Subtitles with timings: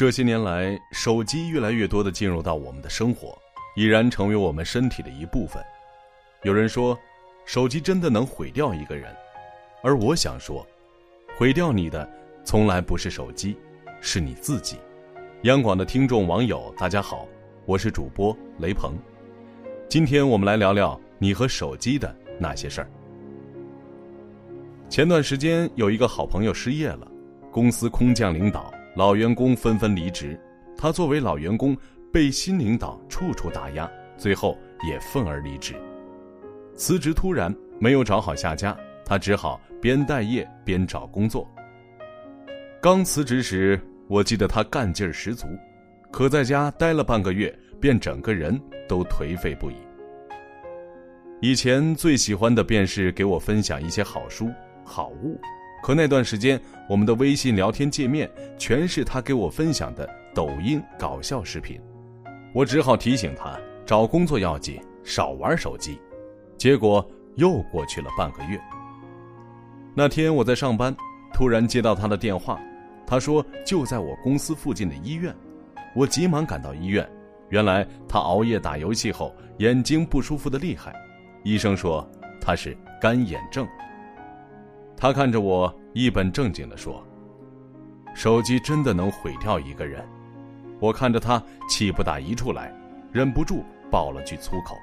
[0.00, 3.36] 这些年来，手机越来越多的进入到我们的生活，
[3.76, 5.62] 已然成为我们身体的一部分。
[6.42, 6.98] 有人说，
[7.44, 9.14] 手机真的能毁掉一个人，
[9.82, 10.66] 而我想说，
[11.36, 12.10] 毁掉你的
[12.46, 13.58] 从来不是手机，
[14.00, 14.78] 是你自己。
[15.42, 17.28] 央广的听众网友，大家好，
[17.66, 18.94] 我是主播雷鹏，
[19.86, 22.90] 今天我们来聊聊你和手机的那些事儿。
[24.88, 27.06] 前段时间有一个好朋友失业了，
[27.52, 28.72] 公司空降领导。
[28.96, 30.38] 老员工纷纷离职，
[30.76, 31.76] 他作为老员工，
[32.12, 35.74] 被新领导处处打压，最后也愤而离职。
[36.74, 41.48] 辞职突然，没有找好下家，他只好边待业边找工作。
[42.80, 45.46] 刚辞职时，我记得他干劲儿十足，
[46.10, 49.74] 可在家待了半个月，便整个人都颓废不已。
[51.40, 54.50] 以前最喜欢的便是给我分享一些好书、
[54.84, 55.38] 好物。
[55.82, 61.80] 可那段时间，我们的微信聊天界面全是他给我分享的抖音搞笑视频，
[62.52, 65.98] 我只好提醒他找工作要紧，少玩手机。
[66.58, 67.04] 结果
[67.36, 68.60] 又过去了半个月。
[69.94, 70.94] 那天我在上班，
[71.32, 72.60] 突然接到他的电话，
[73.06, 75.34] 他说就在我公司附近的医院，
[75.94, 77.08] 我急忙赶到医院，
[77.48, 80.94] 原来他熬夜打游戏后眼睛不舒服的厉害，
[81.42, 82.06] 医生说
[82.40, 83.66] 他是干眼症。
[85.00, 87.02] 他看着我，一本正经地说
[88.14, 90.06] ：“手机真的能毁掉一个人。”
[90.78, 92.70] 我看着他，气不打一处来，
[93.10, 94.76] 忍不住爆了句粗口：“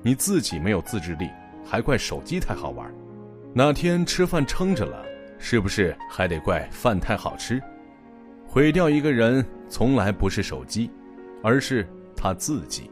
[0.00, 1.28] 你自己没有自制力，
[1.64, 2.88] 还怪手机太好玩？
[3.52, 5.04] 哪天吃饭撑着了，
[5.40, 7.60] 是不是还得怪饭太好吃？
[8.46, 10.88] 毁掉一个人，从来不是手机，
[11.42, 12.88] 而是他自己。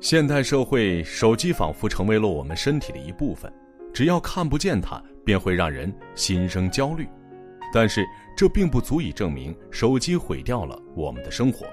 [0.00, 3.50] 现代社会，手机仿佛成为了我们身体的一部分，
[3.94, 7.08] 只要看不见它。”便会让人心生焦虑，
[7.72, 8.04] 但是
[8.36, 11.64] 这并不足以证明手机毁掉了我们的生活。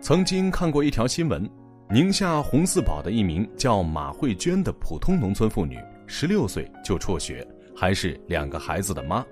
[0.00, 1.46] 曾经看过一条新闻，
[1.90, 5.76] 宁夏红四宝的一名叫马慧娟的普通农村妇女，
[6.06, 9.22] 十六岁就辍学，还是两个孩子的妈。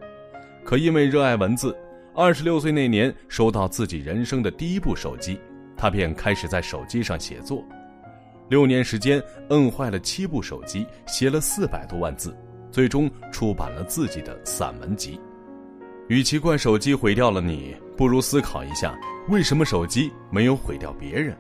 [0.63, 1.75] 可因为热爱文字，
[2.15, 5.41] 二十六岁那年收到自己人生的第一部手机，
[5.79, 7.65] 她便开始在手机上写作。
[8.51, 12.37] 六年时间，摁坏了七部手机，写了四百多万字。
[12.73, 15.21] 最终出版了自己的散文集。
[16.09, 21.37] 与其怪手机毁掉了你，不如思考一下，为什么手机没有毁掉别人？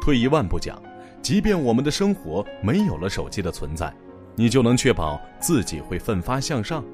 [0.00, 0.80] 退一万步讲，
[1.20, 3.92] 即便我们的生活没有了手机的存在，
[4.36, 6.84] 你就能确保自己会奋发向上？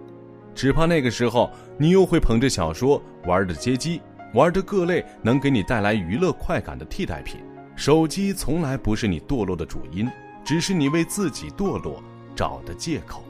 [0.55, 4.01] 只怕那个时候，你又会捧着小说，玩着街机，
[4.33, 7.39] 玩着各类能给你带来娱乐快感的替代品。
[7.83, 10.09] 手机从来不是你堕落的主因，
[10.45, 12.01] 只是你为自己堕落
[12.33, 13.25] 找的借口。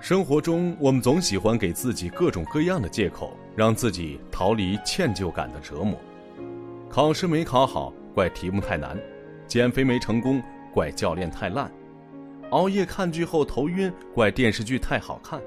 [0.00, 5.96] 生活中，我们总喜欢给自己各种各样的借口，让自己逃离歉疚感的折磨。
[6.90, 8.96] 考试没考好，怪题目太难；
[9.46, 10.42] 减肥没成功，
[10.74, 11.70] 怪教练太烂；
[12.50, 15.40] 熬夜看剧后头晕，怪电视剧太好看。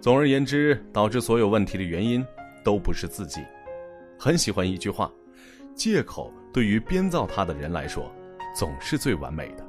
[0.00, 2.26] 总而言之，导致所有问题的原因
[2.64, 3.42] 都不是自己。
[4.18, 5.08] 很喜欢一句话：
[5.76, 8.12] 借口对于编造它的人来说，
[8.56, 9.66] 总是最完美的。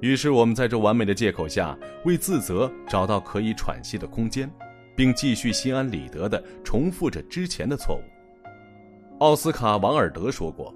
[0.00, 4.50] 于是，我们在这完美的借口下，为自责找到可以喘息的空间，
[4.94, 8.02] 并继续心安理得地重复着之前的错误。
[9.20, 10.74] 奥斯卡·王尔德说过：“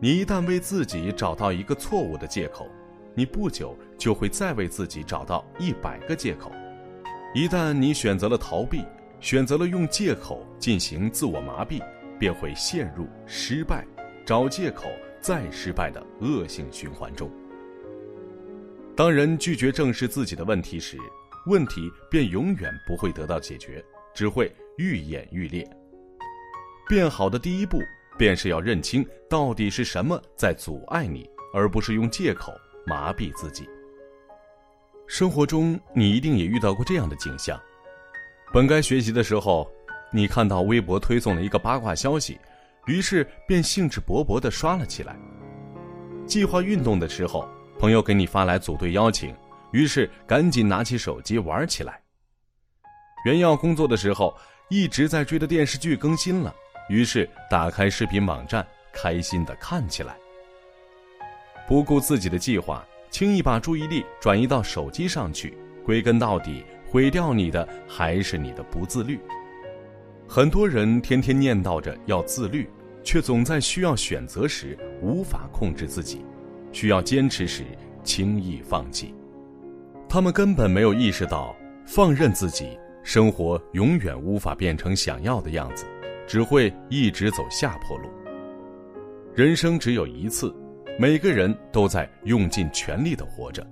[0.00, 2.66] 你一旦为自己找到一个错误的借口，
[3.14, 6.50] 你不久就会再为自己找到一百个借口。
[7.34, 8.84] 一旦你选择了逃避，
[9.20, 11.80] 选择了用借口进行自我麻痹，
[12.18, 13.84] 便会陷入失败、
[14.24, 14.90] 找借口
[15.20, 17.30] 再失败的恶性循环中。”
[18.96, 20.96] 当人拒绝正视自己的问题时，
[21.46, 23.84] 问题便永远不会得到解决，
[24.14, 25.68] 只会愈演愈烈。
[26.88, 27.80] 变好的第一步，
[28.16, 32.52] 便是要认清到底是什么在阻碍你，而不是用借口
[32.86, 33.68] 麻痹自己。
[35.06, 37.60] 生活中，你一定也遇到过这样的景象：
[38.52, 39.70] 本该学习的时候，
[40.12, 42.38] 你看到微博推送了一个八卦消息，
[42.86, 45.14] 于是便兴致勃勃地刷了起来；
[46.26, 47.48] 计划运动的时候。
[47.76, 49.34] 朋友给你发来组队邀请，
[49.72, 52.00] 于是赶紧拿起手机玩起来。
[53.26, 54.34] 原要工作的时候，
[54.70, 56.54] 一直在追的电视剧更新了，
[56.88, 60.16] 于是打开视频网站，开心的看起来。
[61.66, 69.18] 不顾自己的计划，轻易把注意力转移到手机上去，归根到底，毁掉你的还是你的不自律。
[70.26, 72.70] 很多人天天念叨着要自律，
[73.04, 76.24] 却总在需要选择时无法控制自己。
[76.72, 77.62] 需要坚持时，
[78.02, 79.14] 轻易放弃。
[80.08, 81.54] 他们根本没有意识到，
[81.86, 85.84] 放任自己，生活永远无法变成想要的样子。
[86.26, 88.08] 只会一直走下坡路。
[89.34, 90.54] 人生只有一次，
[90.98, 93.62] 每个人都在用尽全力的活着，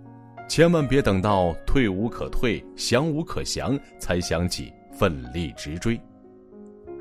[0.51, 5.99] 千万别等到退无可退、降无可降，才想起奋力直追。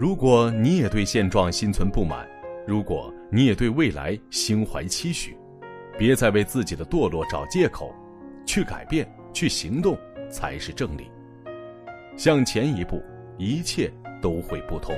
[0.01, 2.27] 如果你也对现状心存不满，
[2.65, 5.37] 如果你也对未来心怀期许，
[5.95, 7.93] 别再为自己的堕落找借口，
[8.43, 9.95] 去改变，去行动
[10.27, 11.11] 才是正理。
[12.17, 12.99] 向前一步，
[13.37, 14.95] 一切都会不同。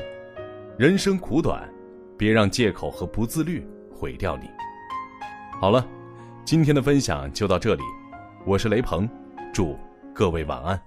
[0.77, 1.69] 人生苦短，
[2.17, 4.49] 别让借口和不自律毁掉你。
[5.59, 5.85] 好了，
[6.45, 7.83] 今天的分享就到这里，
[8.45, 9.09] 我是雷鹏，
[9.53, 9.77] 祝
[10.15, 10.81] 各位晚安。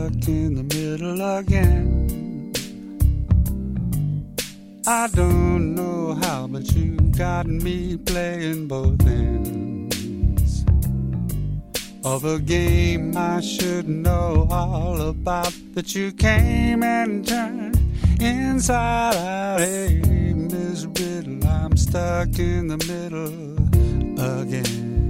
[0.00, 2.52] Stuck in the middle again.
[4.86, 10.64] I don't know how, but you got me playing both ends
[12.04, 15.52] of a game I should know all about.
[15.74, 17.78] That you came and turned
[18.20, 19.60] inside out.
[19.60, 20.00] Hey,
[20.34, 23.54] Miss Riddle, I'm stuck in the middle
[24.40, 25.09] again.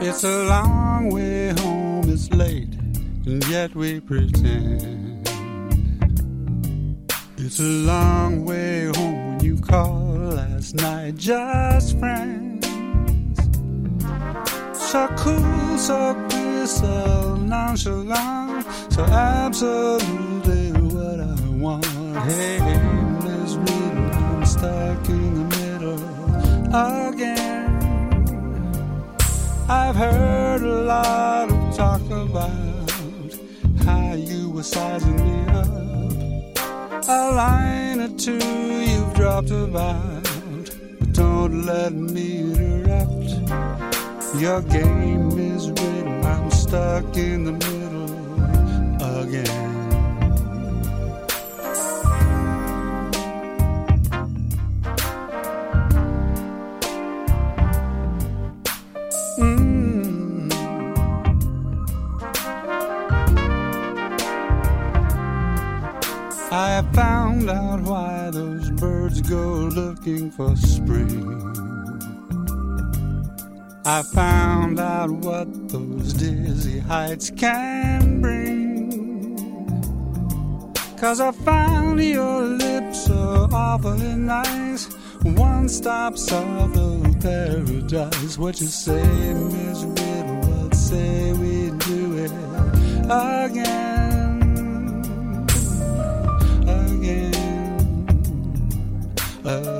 [0.00, 2.72] It's a long way home, it's late,
[3.26, 5.28] and yet we pretend.
[7.36, 9.98] It's a long way home when you call
[10.38, 12.64] last night, just friends.
[14.72, 21.84] So cool, so clear, so nonchalant, so absolutely what I want.
[22.28, 22.60] Hey,
[23.24, 27.37] Miss Riddle, I'm stuck in the middle again.
[29.70, 33.38] I've heard a lot of talk about
[33.84, 37.06] how you were sizing me up.
[37.06, 40.22] A line or two you've dropped about,
[40.98, 43.28] but don't let me interrupt.
[44.40, 47.87] Your game is written, I'm stuck in the middle
[66.58, 71.22] I have found out why those birds go looking for spring.
[73.84, 79.36] I found out what those dizzy heights can bring.
[80.96, 84.86] Cause I found your lips so awfully nice.
[85.22, 88.36] One stop south of paradise.
[88.36, 90.40] What you say, Miss Riddle?
[90.50, 92.32] What say we do it
[93.08, 93.87] again?
[99.48, 99.77] love.